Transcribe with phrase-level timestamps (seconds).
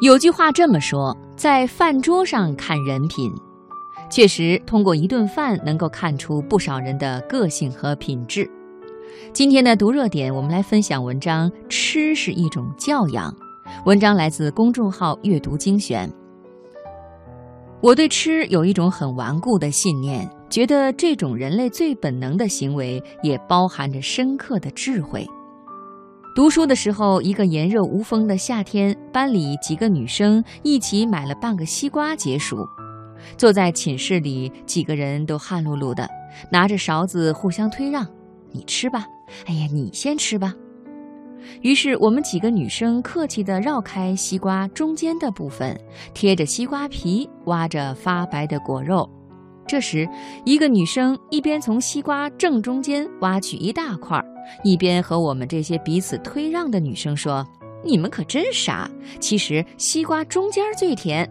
[0.00, 3.32] 有句话这么说，在饭桌上看人品，
[4.10, 8.46] 确实通过一顿饭能够看出不少人的个性和品质。
[9.32, 13.34] 今天的读热点，我们来分享文章：吃是一种教养。
[13.86, 16.12] 文章来自公众号阅读精选。
[17.80, 25.26] 我对吃有一种很顽固的信念，觉得这种人类最本能的行为，也包含着深刻的智慧。
[26.36, 32.58] 读书的时候，一个炎热无风的夏天，班里几个女生一起买了半个西瓜解暑。
[33.38, 36.06] 坐在寝室里，几个人都汗漉漉的，
[36.52, 38.06] 拿着勺子互相推让
[38.52, 39.06] ：“你吃吧，
[39.46, 40.52] 哎呀，你先吃吧。”
[41.62, 45.74] 于是我们几个女生客气地绕开西瓜中间的部分，
[46.12, 49.08] 贴着西瓜皮，挖着发白的果肉。
[49.66, 50.08] 这时，
[50.44, 54.22] 一个女生一边从西瓜正中间挖取一大块，
[54.62, 57.44] 一边和我们这些彼此推让的女生说
[57.84, 58.88] ：“你们可真傻！
[59.18, 61.28] 其实西瓜中间最甜。”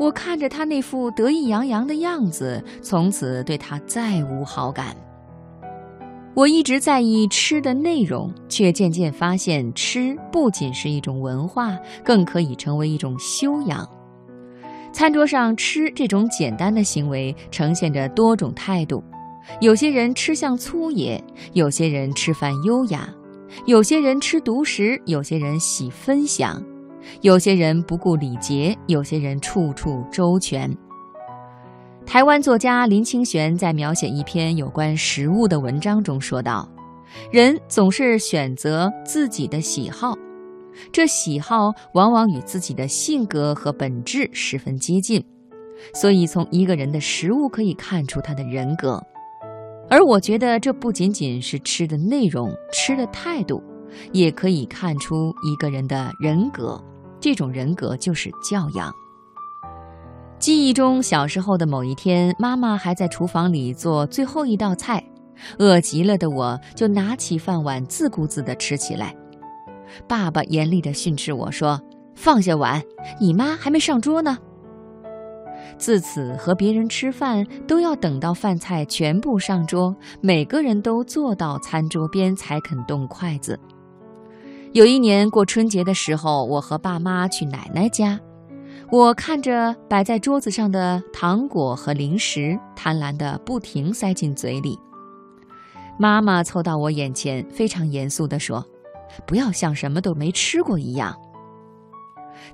[0.00, 4.96] 我看着她那副得意洋洋的样子，从此对她再无好感。
[6.34, 13.86] 我一直在意吃的内容，却渐渐发现，吃不仅是一种文化，更可以成为一种修养。
[14.92, 19.02] 餐桌上吃这种简单的行为，呈现着多种态度。
[19.60, 23.08] 有些人吃相粗野，有些人吃饭优雅，
[23.66, 26.62] 有些人吃独食，有些人喜分享，
[27.22, 30.70] 有些人不顾礼节，有些人处处周全。
[32.04, 36.68] 台湾作家林清玄在描写一篇有关食物的文章中说道
[37.30, 40.14] ：“人总是选择自己的喜好。”
[40.92, 45.24] 这喜好往往与自己的性格和本质十分接近，
[45.94, 49.02] 所以从一个人的食物可以看出他的人格。
[49.88, 53.60] 而我觉得这不仅仅是吃的内容、吃的态度，
[54.12, 56.80] 也可以看出一个人的人格。
[57.18, 58.92] 这种人格就是教养。
[60.38, 65.04] 记忆中，小时候的某一天，妈妈还在厨房里做最后一道菜，
[65.58, 69.14] 饿极了的我就拿起饭碗自顾自地吃起来。
[70.08, 71.80] 爸爸严厉地训斥我说
[72.14, 72.82] ：“放下碗，
[73.20, 74.38] 你妈还没上桌呢。”
[75.78, 83.58] 自此，和别人吃饭都要等到饭菜全部上桌，每个人都坐到餐桌边才肯动筷子。
[84.72, 88.18] 有一年过春节的时候，我和爸妈去奶奶家，
[88.90, 94.78] 我看着摆在桌子上的糖果和零食，贪婪的不停塞进嘴里。
[95.98, 98.64] 妈妈凑到我眼前，非常严肃地说。
[99.26, 101.14] 不要像什么都没吃过一样。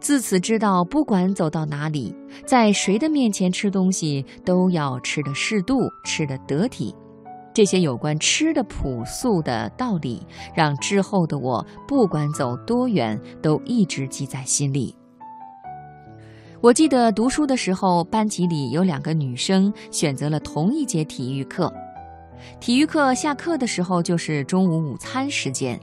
[0.00, 6.94] 自此知道，不管走到哪里，在谁的面前吃东西，都要吃的适度，吃的得体。
[7.54, 14.94] 这些有关吃的朴素的道理，让之后的我不管走多远，都一直记在心里。
[16.60, 21.72] 我记得读书的时候，班级里有两个女生选择了同一节体育课，
[22.60, 25.80] 体育课下课的时候就是中午午餐时间。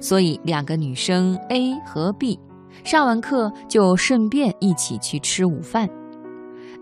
[0.00, 2.38] 所以，两个女生 A 和 B
[2.84, 5.88] 上完课就顺便一起去吃午饭。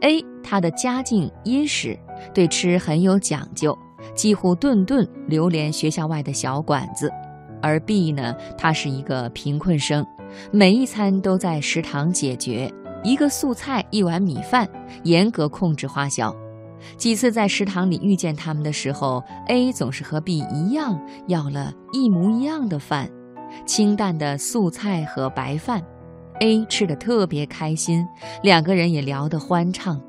[0.00, 1.98] A 她的家境殷实，
[2.32, 3.76] 对吃很有讲究，
[4.14, 7.08] 几乎顿顿流连学校外的小馆子；
[7.60, 10.06] 而 B 呢，她是一个贫困生，
[10.52, 12.72] 每一餐都在食堂解决，
[13.02, 14.68] 一个素菜一碗米饭，
[15.02, 16.34] 严格控制花销。
[16.96, 23.10] 几次在食堂里遇见他们的时候，A 总是和 B 一样要了一模一样的饭，
[23.66, 25.82] 清淡的素菜和白饭。
[26.40, 28.06] A 吃的特别开心，
[28.42, 30.00] 两个人也聊得欢畅。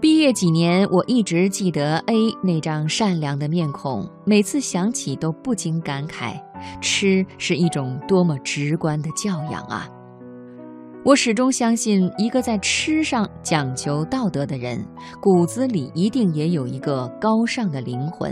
[0.00, 6.40] 毕业几年，我一直记得 A 那张善良的面孔，每次想起都不禁感慨：
[6.80, 9.88] 吃是一种多么直观的教养啊！
[11.04, 14.82] 我始终相信，一个在吃上讲求道德的人，
[15.24, 18.30] 骨子里一定也有一个高尚的灵魂。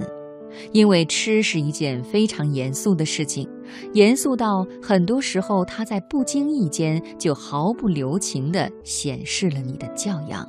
[0.73, 3.49] 因为吃是一件非常严肃的事情，
[3.95, 10.47] 严肃到很多时候，他在不经意间就毫不留情地显示了你的教养。